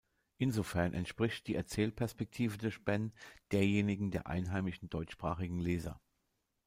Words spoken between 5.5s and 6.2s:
Leser.